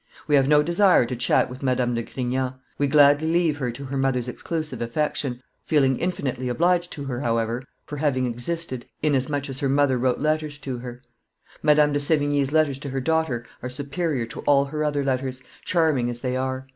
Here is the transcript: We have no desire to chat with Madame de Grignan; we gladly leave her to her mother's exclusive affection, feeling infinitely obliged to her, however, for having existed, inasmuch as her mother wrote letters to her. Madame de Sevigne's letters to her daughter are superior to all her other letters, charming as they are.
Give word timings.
We 0.27 0.33
have 0.33 0.47
no 0.47 0.63
desire 0.63 1.05
to 1.05 1.15
chat 1.15 1.47
with 1.47 1.61
Madame 1.61 1.93
de 1.93 2.01
Grignan; 2.01 2.55
we 2.79 2.87
gladly 2.87 3.31
leave 3.31 3.57
her 3.57 3.69
to 3.69 3.85
her 3.85 3.97
mother's 3.97 4.27
exclusive 4.27 4.81
affection, 4.81 5.43
feeling 5.63 5.99
infinitely 5.99 6.49
obliged 6.49 6.91
to 6.93 7.03
her, 7.03 7.19
however, 7.21 7.63
for 7.85 7.97
having 7.97 8.25
existed, 8.25 8.87
inasmuch 9.03 9.47
as 9.47 9.59
her 9.59 9.69
mother 9.69 9.99
wrote 9.99 10.17
letters 10.17 10.57
to 10.57 10.79
her. 10.79 11.03
Madame 11.61 11.93
de 11.93 11.99
Sevigne's 11.99 12.51
letters 12.51 12.79
to 12.79 12.89
her 12.89 12.99
daughter 12.99 13.45
are 13.61 13.69
superior 13.69 14.25
to 14.25 14.39
all 14.47 14.65
her 14.65 14.83
other 14.83 15.03
letters, 15.05 15.43
charming 15.63 16.09
as 16.09 16.21
they 16.21 16.35
are. 16.35 16.65